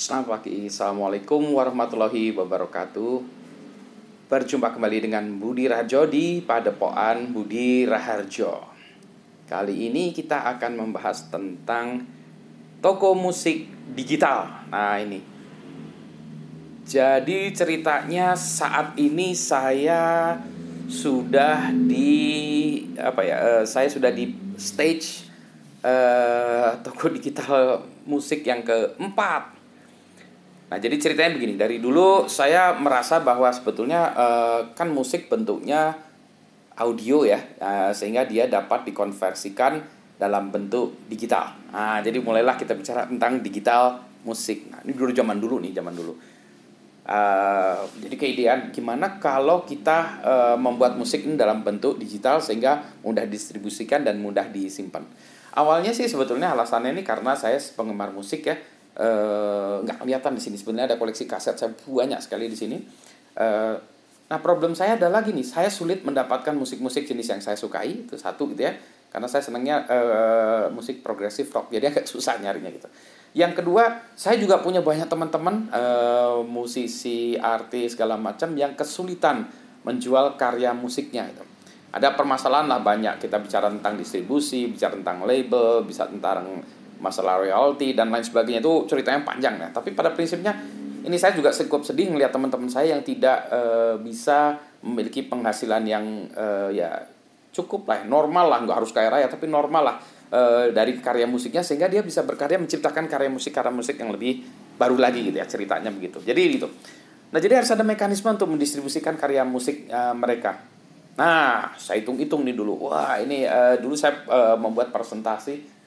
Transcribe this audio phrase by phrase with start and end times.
[0.00, 3.20] Selamat pagi, Assalamualaikum warahmatullahi wabarakatuh.
[4.32, 8.64] Berjumpa kembali dengan Budi Rajo di Padepokan Budi Raharjo.
[9.44, 12.08] Kali ini kita akan membahas tentang
[12.80, 14.64] toko musik digital.
[14.72, 15.20] Nah ini.
[16.88, 20.32] Jadi ceritanya saat ini saya
[20.88, 22.08] sudah di
[22.96, 25.28] apa ya uh, saya sudah di stage
[25.84, 29.59] uh, toko digital musik yang keempat
[30.70, 35.98] Nah, jadi ceritanya begini, dari dulu saya merasa bahwa sebetulnya uh, kan musik bentuknya
[36.78, 39.82] audio ya, uh, sehingga dia dapat dikonversikan
[40.14, 41.58] dalam bentuk digital.
[41.74, 44.70] Nah, jadi mulailah kita bicara tentang digital musik.
[44.70, 46.14] Nah, ini dulu zaman dulu nih, zaman dulu.
[47.10, 53.26] Uh, jadi keidean gimana kalau kita uh, membuat musik ini dalam bentuk digital sehingga mudah
[53.26, 55.02] distribusikan dan mudah disimpan.
[55.50, 58.54] Awalnya sih sebetulnya alasannya ini karena saya penggemar musik ya
[59.84, 60.56] nggak uh, kelihatan di sini.
[60.58, 62.76] Sebenarnya ada koleksi kaset saya banyak sekali di sini.
[63.38, 63.78] Uh,
[64.30, 65.46] nah problem saya adalah gini.
[65.46, 68.74] Saya sulit mendapatkan musik-musik jenis yang saya sukai itu satu gitu ya.
[69.10, 71.70] Karena saya senangnya uh, musik progresif rock.
[71.70, 72.88] Jadi agak susah nyarinya gitu.
[73.30, 79.46] Yang kedua saya juga punya banyak teman-teman uh, musisi artis segala macam yang kesulitan
[79.86, 81.46] menjual karya musiknya itu
[81.90, 83.18] ada permasalahan lah banyak.
[83.18, 86.62] Kita bicara tentang distribusi bicara tentang label bisa tentang
[87.00, 89.68] masalah royalty dan lain sebagainya itu ceritanya panjang ya.
[89.72, 90.52] Tapi pada prinsipnya
[91.00, 93.60] ini saya juga cukup sedih melihat teman-teman saya yang tidak e,
[94.04, 97.08] bisa memiliki penghasilan yang e, ya
[97.50, 99.96] cukup lah, normal lah, nggak harus kaya raya tapi normal lah
[100.28, 104.44] e, dari karya musiknya sehingga dia bisa berkarya menciptakan karya musik karya musik yang lebih
[104.76, 106.20] baru lagi gitu ya ceritanya begitu.
[106.20, 106.68] Jadi gitu.
[107.32, 110.60] Nah jadi harus ada mekanisme untuk mendistribusikan karya musik e, mereka.
[111.16, 112.92] Nah saya hitung-hitung nih dulu.
[112.92, 115.79] Wah ini e, dulu saya e, membuat presentasi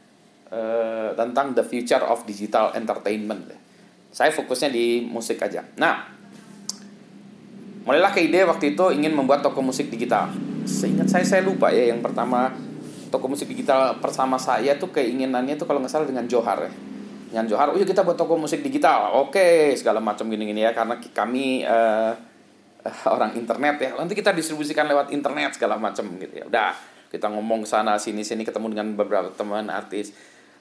[0.54, 3.50] uh, tentang the future of digital entertainment.
[4.14, 5.66] Saya fokusnya di musik aja.
[5.82, 6.06] Nah,
[7.84, 10.30] mulailah ke ide waktu itu ingin membuat toko musik digital.
[10.64, 12.54] Seingat saya saya lupa ya yang pertama
[13.10, 16.72] toko musik digital pertama saya tuh keinginannya tuh kalau nggak salah dengan Johar ya.
[17.34, 19.18] Dengan Johar, oh kita buat toko musik digital.
[19.18, 22.14] Oke, segala macam gini-gini ya karena kami uh,
[23.18, 23.90] orang internet ya.
[23.98, 26.46] Nanti kita distribusikan lewat internet segala macam gitu ya.
[26.46, 26.78] Udah,
[27.10, 30.14] kita ngomong sana sini sini ketemu dengan beberapa teman artis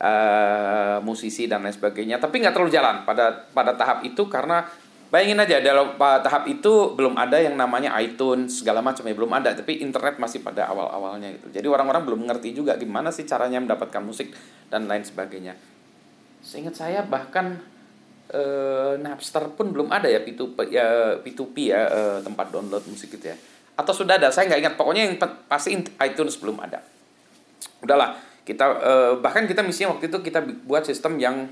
[0.02, 2.18] uh, musisi dan lain sebagainya.
[2.18, 4.66] Tapi nggak terlalu jalan pada pada tahap itu karena
[5.14, 9.52] bayangin aja dalam tahap itu belum ada yang namanya iTunes segala macam ya belum ada
[9.52, 11.54] tapi internet masih pada awal-awalnya gitu.
[11.54, 14.34] Jadi orang-orang belum mengerti juga gimana sih caranya mendapatkan musik
[14.72, 15.54] dan lain sebagainya.
[16.42, 17.62] Seingat saya bahkan
[18.34, 23.30] uh, Napster pun belum ada ya P2P ya P2P ya uh, tempat download musik gitu
[23.30, 23.36] ya.
[23.78, 24.74] Atau sudah ada saya nggak ingat.
[24.80, 26.80] Pokoknya yang pasti iTunes belum ada.
[27.84, 31.46] Udahlah kita uh, bahkan kita misinya waktu itu kita buat sistem yang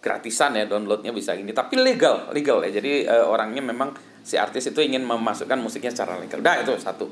[0.00, 1.52] gratisan ya downloadnya bisa ini.
[1.52, 2.80] Tapi legal legal ya.
[2.80, 3.92] Jadi uh, orangnya memang
[4.24, 6.40] si artis itu ingin memasukkan musiknya secara legal.
[6.40, 7.08] Udah itu satu.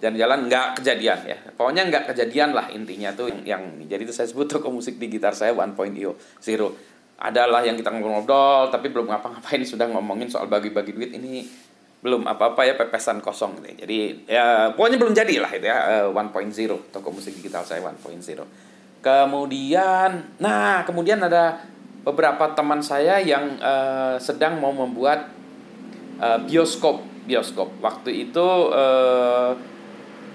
[0.00, 1.38] Dan jalan nggak kejadian ya.
[1.54, 5.10] Pokoknya nggak kejadian lah intinya tuh yang, yang jadi itu saya sebut toko musik di
[5.12, 5.76] gitar saya 1.0
[6.40, 6.72] zero
[7.20, 9.62] adalah yang kita ngobrol-ngobrol tapi belum ngapa-ngapain.
[9.62, 11.10] Sudah ngomongin soal bagi-bagi duit.
[11.14, 11.44] Ini
[12.00, 13.74] belum apa-apa ya pepesan kosong nih.
[13.84, 17.84] Jadi ya pokoknya belum jadi lah itu ya uh, eh, 1.0 toko musik digital saya
[17.84, 18.00] 1.0.
[19.00, 20.10] Kemudian
[20.40, 21.60] nah, kemudian ada
[22.00, 25.28] beberapa teman saya yang uh, sedang mau membuat
[26.16, 27.68] uh, bioskop bioskop.
[27.84, 29.52] Waktu itu uh,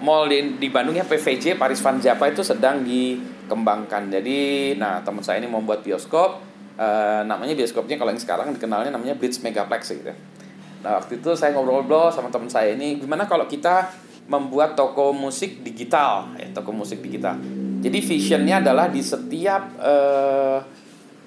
[0.05, 4.13] mall di, di Bandung ya PVJ Paris Van Java itu sedang dikembangkan.
[4.13, 6.45] Jadi nah, teman saya ini mau membuat bioskop
[6.77, 10.13] uh, namanya bioskopnya kalau yang sekarang dikenalnya namanya Blitz Megaplex gitu.
[10.81, 13.91] Nah waktu itu saya ngobrol-ngobrol sama teman saya ini gimana kalau kita
[14.25, 17.37] membuat toko musik digital ya toko musik digital.
[17.85, 20.57] Jadi visionnya adalah di setiap uh,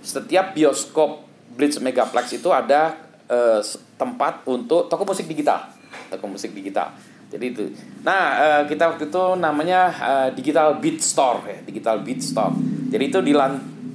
[0.02, 1.22] setiap bioskop
[1.54, 2.98] Blitz Megaplex itu ada
[3.30, 3.62] uh,
[3.94, 5.70] tempat untuk toko musik digital,
[6.10, 6.90] toko musik digital.
[7.28, 7.62] Jadi itu.
[8.02, 12.56] Nah uh, kita waktu itu namanya uh, Digital Beat Store ya, Digital Beat Store.
[12.88, 13.36] Jadi itu di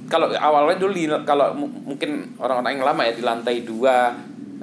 [0.06, 4.14] kalau awalnya dulu kalau mungkin orang-orang yang lama ya di lantai dua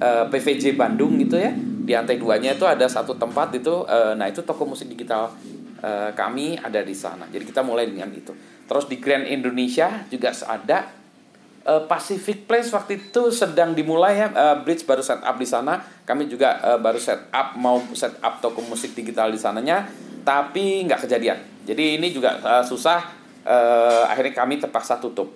[0.01, 1.53] uh, eh, PVJ Bandung gitu ya.
[1.53, 5.29] Di lantai duanya itu ada satu tempat itu uh, nah itu toko musik digital
[5.85, 7.29] uh, kami ada di sana.
[7.29, 8.33] Jadi kita mulai dengan itu.
[8.65, 10.89] Terus di Grand Indonesia juga ada
[11.69, 15.81] uh, Pacific Place waktu itu sedang dimulai ya uh, Bridge baru set up di sana.
[16.03, 19.85] Kami juga uh, baru set up mau set up toko musik digital di sananya
[20.21, 21.37] tapi nggak kejadian.
[21.65, 25.29] Jadi ini juga uh, susah uh, akhirnya kami terpaksa tutup.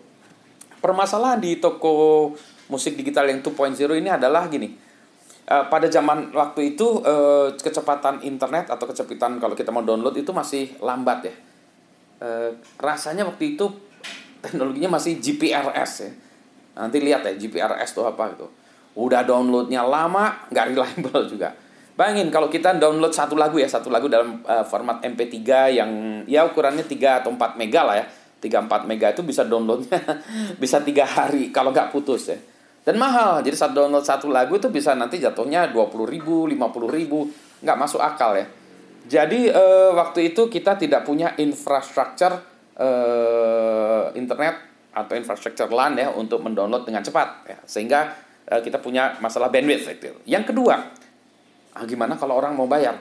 [0.82, 2.30] Permasalahan di toko
[2.70, 4.74] musik digital yang 2.0 ini adalah gini.
[5.46, 10.34] Uh, pada zaman waktu itu uh, kecepatan internet atau kecepatan kalau kita mau download itu
[10.34, 11.36] masih lambat ya.
[12.18, 12.50] Uh,
[12.82, 13.70] rasanya waktu itu
[14.42, 16.12] teknologinya masih GPRS ya.
[16.82, 18.50] Nanti lihat ya GPRS itu apa gitu.
[18.98, 21.54] Udah downloadnya lama, nggak reliable juga.
[21.96, 25.40] Bayangin kalau kita download satu lagu ya, satu lagu dalam uh, format MP3
[25.72, 25.92] yang
[26.28, 28.06] ya ukurannya 3 atau 4 mega lah ya.
[28.44, 29.96] 3 4 mega itu bisa downloadnya
[30.62, 32.38] bisa tiga hari kalau nggak putus ya.
[32.86, 33.42] Dan mahal.
[33.42, 37.26] Jadi saat download satu lagu itu bisa nanti jatuhnya 20 ribu, 50 ribu.
[37.66, 38.46] Nggak masuk akal ya.
[39.06, 42.42] Jadi uh, waktu itu kita tidak punya infrastruktur
[42.78, 44.62] uh, internet
[44.94, 47.58] atau infrastruktur LAN ya untuk mendownload dengan cepat ya.
[47.66, 48.14] Sehingga
[48.54, 50.14] uh, kita punya masalah bandwidth itu.
[50.30, 50.78] Yang kedua,
[51.74, 52.98] ah, gimana kalau orang mau bayar?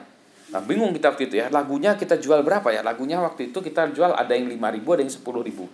[0.49, 1.49] Nah, bingung kita waktu itu ya.
[1.49, 2.85] Lagunya kita jual berapa ya?
[2.85, 5.65] Lagunya waktu itu kita jual ada yang 5 ribu, ada yang 10 ribu.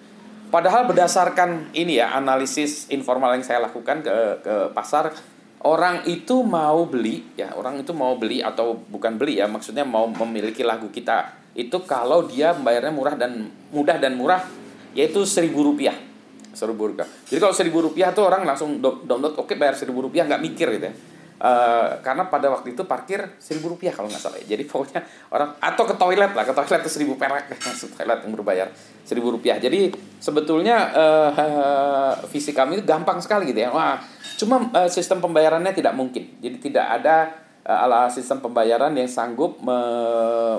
[0.51, 5.15] Padahal berdasarkan ini ya, analisis informal yang saya lakukan ke, ke pasar,
[5.63, 10.11] orang itu mau beli, ya orang itu mau beli atau bukan beli ya, maksudnya mau
[10.11, 14.43] memiliki lagu kita itu kalau dia membayarnya murah dan mudah dan murah,
[14.91, 16.11] yaitu seribu rupiah
[16.51, 17.07] seribu rupiah.
[17.07, 20.85] Jadi kalau seribu rupiah tuh orang langsung download, oke bayar seribu rupiah nggak mikir gitu
[20.91, 20.93] ya.
[21.41, 24.53] Uh, karena pada waktu itu parkir seribu rupiah kalau nggak salah ya.
[24.53, 25.01] Jadi pokoknya
[25.33, 27.49] orang atau ke toilet lah, ke toilet itu seribu perak,
[27.97, 28.69] toilet yang berbayar
[29.01, 29.57] seribu rupiah.
[29.57, 29.89] Jadi
[30.21, 33.73] sebetulnya uh, visi kami itu gampang sekali gitu ya.
[33.73, 33.97] Wah,
[34.37, 36.29] cuma uh, sistem pembayarannya tidak mungkin.
[36.37, 37.33] Jadi tidak ada
[37.65, 39.79] uh, ala sistem pembayaran yang sanggup me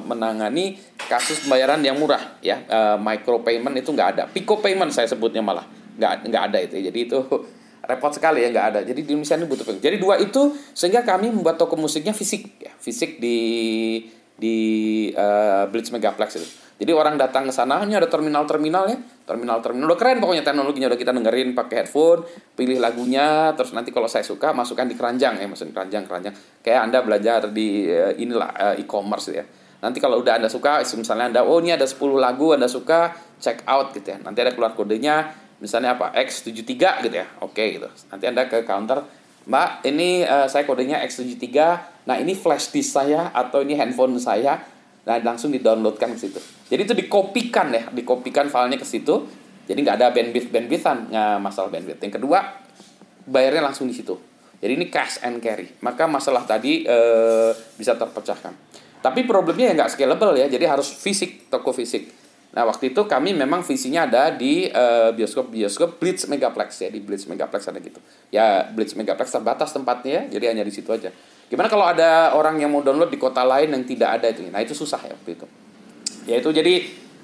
[0.03, 2.59] menangani kasus pembayaran yang murah ya.
[2.67, 4.27] Uh, micro payment itu nggak ada.
[4.27, 5.63] Pico payment saya sebutnya malah
[5.95, 6.83] nggak nggak ada itu.
[6.83, 7.23] Jadi itu
[7.83, 8.81] repot sekali ya nggak ada.
[8.87, 12.73] Jadi di Indonesia ini butuh jadi dua itu sehingga kami membuat toko musiknya fisik ya.
[12.79, 13.39] Fisik di
[14.39, 14.57] di
[15.15, 16.49] uh, Blitz Megaplex itu.
[16.83, 18.99] Jadi orang datang ke sana ini ada terminal terminal ya.
[19.23, 22.27] Terminal terminal udah keren pokoknya teknologinya udah kita dengerin pakai headphone
[22.59, 25.39] pilih lagunya terus nanti kalau saya suka masukkan di keranjang.
[25.39, 26.35] Ya maksudnya keranjang keranjang.
[26.63, 29.47] Kayak anda belajar di uh, inilah uh, e-commerce ya.
[29.83, 33.67] Nanti kalau udah anda suka misalnya anda oh ini ada 10 lagu anda suka check
[33.67, 34.19] out gitu ya.
[34.23, 37.87] Nanti ada keluar kodenya misalnya apa X73 gitu ya oke gitu.
[38.11, 39.07] Nanti anda ke counter
[39.47, 41.47] mbak ini uh, saya kodenya X73
[42.03, 44.59] nah ini flash disk saya atau ini handphone saya?
[45.07, 46.43] Nah langsung di downloadkan ke situ.
[46.67, 49.23] Jadi itu dikopikan ya dikopikan filenya ke situ.
[49.63, 52.03] Jadi nggak ada bandwidth bandwidthan nggak masalah bandwidth.
[52.03, 52.39] Yang kedua
[53.31, 54.19] bayarnya langsung di situ.
[54.59, 55.71] Jadi ini cash and carry.
[55.83, 58.51] Maka masalah tadi uh, bisa terpecahkan.
[59.03, 62.22] Tapi problemnya ya nggak scalable ya jadi harus fisik toko fisik
[62.53, 67.25] Nah waktu itu kami memang visinya ada di uh, bioskop-bioskop Blitz Megaplex ya di Blitz
[67.25, 67.97] Megaplex ada gitu.
[68.29, 71.09] Ya Blitz Megaplex terbatas tempatnya ya, jadi hanya di situ aja.
[71.49, 74.45] Gimana kalau ada orang yang mau download di kota lain yang tidak ada itu?
[74.53, 75.47] Nah itu susah ya waktu itu.
[76.29, 76.75] Ya itu jadi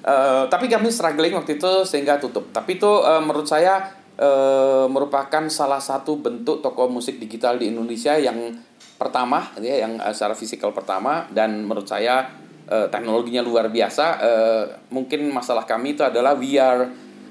[0.01, 2.49] uh, tapi kami struggling waktu itu sehingga tutup.
[2.49, 3.85] Tapi itu uh, menurut saya
[4.17, 8.57] uh, merupakan salah satu bentuk toko musik digital di Indonesia yang
[8.97, 14.63] pertama ya yang uh, secara fisikal pertama dan menurut saya uh, teknologinya luar biasa uh,
[14.93, 16.87] mungkin masalah kami itu adalah we are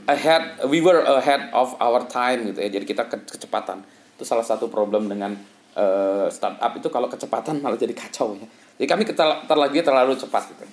[0.09, 2.69] ahead we were ahead of our time gitu ya.
[2.73, 3.85] Jadi kita ke kecepatan.
[4.19, 5.37] Itu salah satu problem dengan
[5.79, 8.49] uh, startup itu kalau kecepatan malah jadi kacau ya.
[8.81, 9.03] Jadi kami
[9.47, 10.67] terlagi terlalu cepat gitu.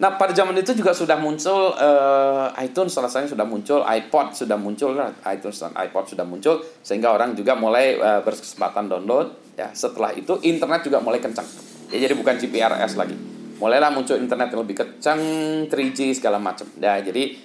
[0.00, 4.56] Nah pada zaman itu juga sudah muncul uh, iTunes salah satunya sudah muncul, iPod sudah
[4.56, 4.96] muncul,
[5.28, 9.36] iTunes dan iPod sudah muncul sehingga orang juga mulai uh, berkesempatan download.
[9.60, 9.68] Ya.
[9.76, 11.44] Setelah itu internet juga mulai kencang.
[11.92, 13.29] Ya jadi bukan GPRS lagi
[13.60, 15.20] mulailah muncul internet yang lebih kencang
[15.68, 16.64] 3G segala macam.
[16.80, 17.36] Nah jadi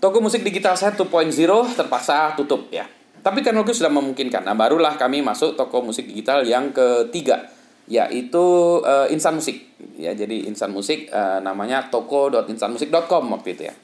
[0.00, 1.28] toko musik digital saya 2.0
[1.76, 2.88] terpaksa tutup ya.
[3.20, 4.48] Tapi teknologi sudah memungkinkan.
[4.48, 7.44] Nah barulah kami masuk toko musik digital yang ketiga
[7.88, 8.44] yaitu
[8.84, 9.68] uh, Insan Musik.
[10.00, 13.74] Ya jadi Insan Musik uh, namanya toko.insanmusik.com waktu itu ya.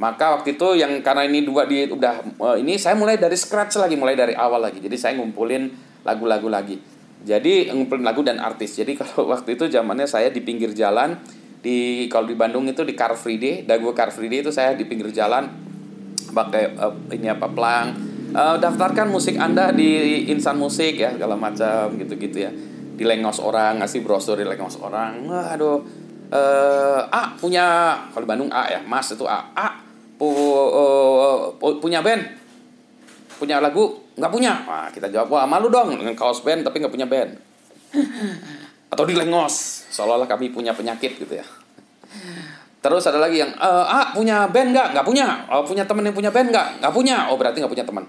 [0.00, 3.78] Maka waktu itu yang karena ini dua di udah uh, ini saya mulai dari scratch
[3.78, 4.82] lagi mulai dari awal lagi.
[4.82, 5.70] Jadi saya ngumpulin
[6.02, 8.76] lagu-lagu lagi jadi ngumpulin lagu dan artis.
[8.76, 11.20] Jadi kalau waktu itu zamannya saya di pinggir jalan
[11.60, 14.72] di kalau di Bandung itu di Car Free Day, Dago Car Free Day itu saya
[14.72, 15.44] di pinggir jalan
[16.30, 17.90] pakai uh, ini apa pelang
[18.32, 22.52] uh, daftarkan musik Anda di Insan Musik ya segala macam gitu-gitu ya.
[23.00, 25.24] Di lengos orang, ngasih brosur di lengos orang.
[25.24, 25.80] Wah, aduh
[26.32, 29.52] uh, A punya kalau di Bandung A ya, Mas itu A.
[29.56, 29.68] A
[30.16, 32.24] pu, uh, punya band.
[33.40, 34.52] Punya lagu nggak punya.
[34.68, 37.32] Wah kita jawab wah malu dong dengan kaos band tapi nggak punya band.
[38.92, 41.46] Atau di lengos seolah-olah kami punya penyakit gitu ya.
[42.80, 44.88] Terus ada lagi yang e, ah punya band nggak?
[44.96, 45.26] Nggak punya.
[45.52, 46.84] Oh punya temen yang punya band nggak?
[46.84, 47.16] Nggak punya.
[47.32, 48.04] Oh berarti nggak punya teman.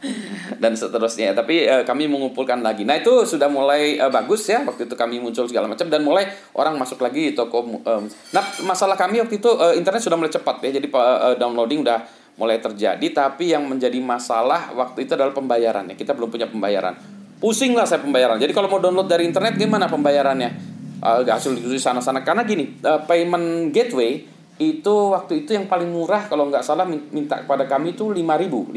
[0.62, 1.36] Dan seterusnya.
[1.36, 2.88] Tapi uh, kami mengumpulkan lagi.
[2.88, 4.62] Nah itu sudah mulai uh, bagus ya.
[4.64, 8.96] Waktu itu kami muncul segala macam dan mulai orang masuk lagi toko um, nah masalah
[8.96, 10.80] kami waktu itu uh, internet sudah mulai cepat ya.
[10.80, 12.00] Jadi uh, downloading udah
[12.40, 15.92] mulai terjadi tapi yang menjadi masalah waktu itu adalah pembayarannya.
[15.92, 16.96] Kita belum punya pembayaran.
[17.36, 18.40] Pusing lah saya pembayaran.
[18.40, 20.72] Jadi kalau mau download dari internet gimana pembayarannya?
[21.00, 24.20] Uh, hasil di sana sana karena gini uh, payment gateway
[24.60, 28.20] itu waktu itu yang paling murah kalau nggak salah minta kepada kami itu 5.000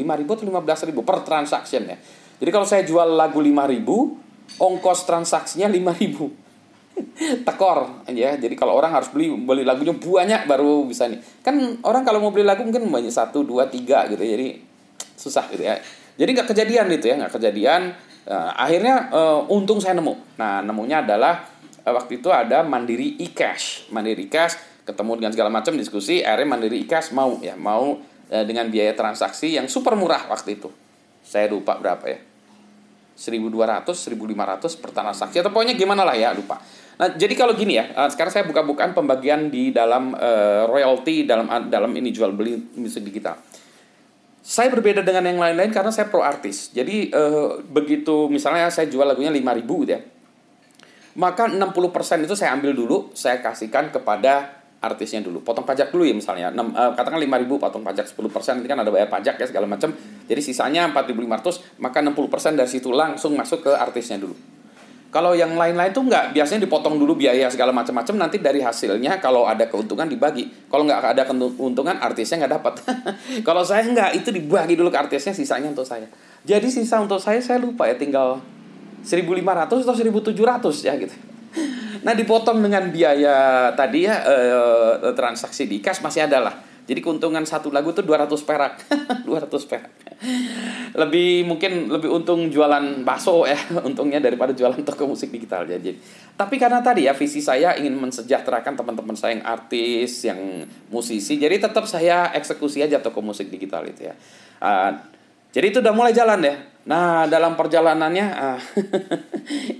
[0.00, 2.00] atau 15.000 per transaction ya
[2.40, 6.43] jadi kalau saya jual lagu 5.000 ongkos transaksinya 5.000
[7.46, 8.34] tekor ya.
[8.38, 11.18] Jadi kalau orang harus beli beli lagunya banyak baru bisa nih.
[11.42, 14.20] Kan orang kalau mau beli lagu mungkin banyak satu dua tiga gitu.
[14.22, 14.58] Jadi
[15.14, 15.78] susah gitu ya.
[16.14, 17.94] Jadi nggak kejadian itu ya nggak kejadian.
[18.24, 20.38] Uh, akhirnya uh, untung saya nemu.
[20.40, 21.44] Nah nemunya adalah
[21.84, 23.90] uh, waktu itu ada mandiri e-cash.
[23.92, 28.68] Mandiri e-cash ketemu dengan segala macam diskusi akhirnya mandiri e-cash mau ya mau uh, dengan
[28.72, 30.72] biaya transaksi yang super murah waktu itu.
[31.24, 32.18] Saya lupa berapa ya.
[33.14, 35.36] 1200 1500 per transaksi.
[35.38, 36.58] Atau pokoknya gimana lah ya lupa
[36.94, 41.50] Nah, jadi kalau gini ya, uh, sekarang saya buka-bukaan pembagian di dalam uh, royalty dalam
[41.66, 43.34] dalam ini jual beli musik digital.
[44.44, 46.70] Saya berbeda dengan yang lain-lain karena saya pro artis.
[46.70, 50.00] Jadi uh, begitu misalnya saya jual lagunya 5000 gitu ya.
[51.14, 55.40] Maka 60% itu saya ambil dulu, saya kasihkan kepada artisnya dulu.
[55.46, 56.52] Potong pajak dulu ya misalnya.
[56.52, 59.90] 6, uh, katakan 5000 potong pajak 10%, nanti kan ada bayar pajak ya segala macam.
[60.30, 64.54] Jadi sisanya 4500, maka 60% dari situ langsung masuk ke artisnya dulu
[65.14, 69.46] kalau yang lain-lain tuh nggak, biasanya dipotong dulu biaya segala macam-macam, nanti dari hasilnya kalau
[69.46, 70.66] ada keuntungan dibagi.
[70.66, 72.74] Kalau nggak ada keuntungan, artisnya nggak dapat.
[73.46, 76.10] kalau saya nggak, itu dibagi dulu ke artisnya, sisanya untuk saya.
[76.42, 78.42] Jadi sisa untuk saya, saya lupa ya, tinggal
[79.06, 81.14] 1.500 atau 1.700 ya gitu.
[82.02, 86.54] Nah dipotong dengan biaya tadi ya eh, transaksi di cash masih ada lah
[86.84, 88.76] jadi keuntungan satu lagu itu 200 perak.
[89.28, 89.88] 200 perak.
[90.94, 93.58] Lebih mungkin lebih untung jualan bakso ya
[93.88, 95.66] untungnya daripada jualan toko musik digital.
[95.66, 95.98] Jadi
[96.34, 100.38] tapi karena tadi ya visi saya ingin mensejahterakan teman-teman saya yang artis, yang
[100.90, 101.38] musisi.
[101.38, 104.14] Jadi tetap saya eksekusi aja toko musik digital itu ya.
[104.62, 104.94] Uh,
[105.54, 106.56] jadi itu udah mulai jalan ya.
[106.84, 108.60] Nah, dalam perjalanannya uh,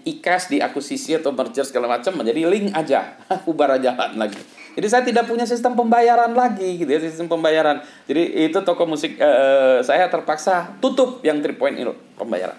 [0.09, 4.41] ikas diakuisisi atau merger segala macam menjadi link aja, bubar jalan lagi.
[4.75, 7.79] Jadi saya tidak punya sistem pembayaran lagi gitu ya, sistem pembayaran.
[8.11, 11.79] Jadi itu toko musik uh, saya terpaksa tutup yang 3.0
[12.19, 12.59] pembayaran.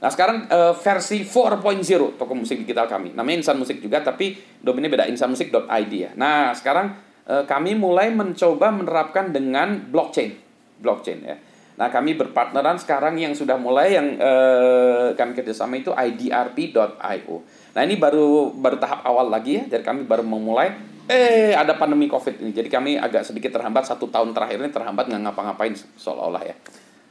[0.00, 3.12] Nah sekarang uh, versi 4.0 toko musik digital kami.
[3.12, 6.10] Namanya Insan Musik juga tapi domainnya beda insanmusik.id ya.
[6.16, 6.96] Nah sekarang
[7.28, 10.32] uh, kami mulai mencoba menerapkan dengan blockchain.
[10.80, 11.36] Blockchain ya.
[11.76, 17.36] Nah kami berpartneran sekarang yang sudah mulai yang uh, kami kerjasama itu idrp.io.
[17.76, 19.64] Nah ini baru baru tahap awal lagi ya.
[19.68, 20.72] Jadi kami baru memulai
[21.10, 22.54] eh ada pandemi covid ini.
[22.54, 26.54] Jadi kami agak sedikit terhambat satu tahun terakhir ini terhambat nggak ngapa-ngapain seolah-olah ya.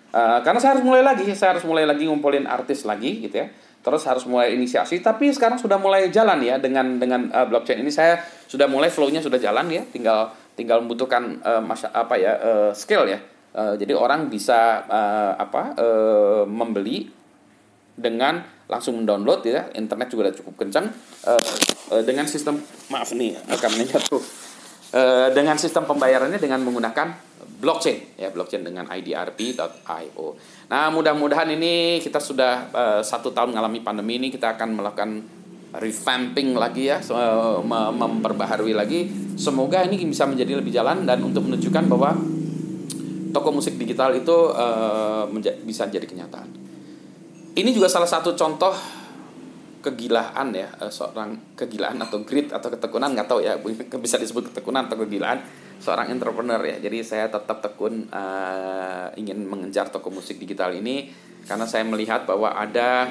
[0.10, 3.52] Uh, karena saya harus mulai lagi saya harus mulai lagi ngumpulin artis lagi gitu ya.
[3.80, 7.92] Terus harus mulai inisiasi tapi sekarang sudah mulai jalan ya dengan dengan uh, blockchain ini.
[7.92, 12.72] Saya sudah mulai flownya sudah jalan ya tinggal tinggal membutuhkan uh, masa apa ya uh,
[12.72, 13.20] skill ya.
[13.52, 17.12] Uh, jadi orang bisa uh, apa uh, membeli
[18.00, 19.68] dengan langsung mendownload ya.
[19.74, 20.86] Internet juga udah cukup kencang.
[21.26, 21.42] Uh,
[21.98, 22.62] uh, dengan sistem
[22.94, 24.22] maaf nih rekamannya tuh
[24.94, 27.18] uh, dengan sistem pembayarannya dengan menggunakan
[27.60, 28.22] blockchain.
[28.22, 30.28] Ya blockchain dengan idrp.io.
[30.70, 35.10] Nah mudah-mudahan ini kita sudah uh, satu tahun mengalami pandemi ini kita akan melakukan
[35.70, 36.98] revamping lagi ya
[37.62, 39.06] memperbaharui lagi.
[39.38, 42.18] Semoga ini bisa menjadi lebih jalan dan untuk menunjukkan bahwa
[43.30, 45.30] toko musik digital itu uh,
[45.62, 46.59] bisa jadi kenyataan
[47.60, 48.72] ini juga salah satu contoh
[49.80, 53.56] kegilaan ya eh, seorang kegilaan atau grit atau ketekunan nggak tahu ya
[54.06, 55.40] bisa disebut ketekunan atau kegilaan
[55.80, 56.78] seorang entrepreneur ya.
[56.84, 61.08] Jadi saya tetap tekun uh, ingin mengejar toko musik digital ini
[61.48, 63.08] karena saya melihat bahwa ada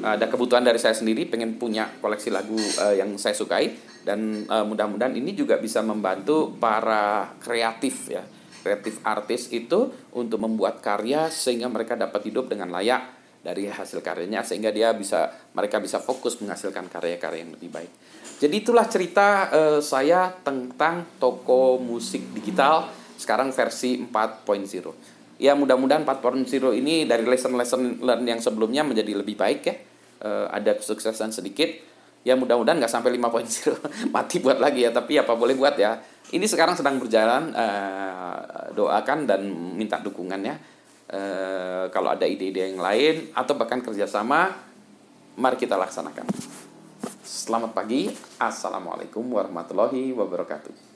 [0.00, 3.72] ada kebutuhan dari saya sendiri pengen punya koleksi lagu uh, yang saya sukai
[4.04, 8.24] dan uh, mudah-mudahan ini juga bisa membantu para kreatif ya
[8.60, 14.44] kreatif artis itu untuk membuat karya sehingga mereka dapat hidup dengan layak dari hasil karyanya
[14.44, 17.92] sehingga dia bisa mereka bisa fokus menghasilkan karya-karya yang lebih baik.
[18.40, 22.88] Jadi itulah cerita uh, saya tentang toko musik digital
[23.20, 25.40] sekarang versi 4.0.
[25.40, 29.76] Ya mudah-mudahan 4.0 ini dari lesson-lesson learn yang sebelumnya menjadi lebih baik ya.
[30.20, 31.68] Uh, ada kesuksesan sedikit.
[32.20, 33.76] Ya mudah-mudahan nggak sampai 5.0
[34.14, 35.96] mati buat lagi ya, tapi apa boleh buat ya.
[36.32, 39.40] Ini sekarang sedang berjalan, uh, doakan dan
[39.76, 40.79] minta dukungannya
[41.10, 44.54] Eh, kalau ada ide-ide yang lain atau bahkan kerjasama,
[45.34, 46.22] mari kita laksanakan.
[47.26, 50.89] Selamat pagi, assalamualaikum warahmatullahi wabarakatuh.